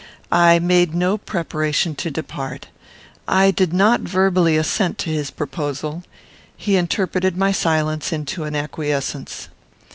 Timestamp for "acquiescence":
8.43-9.49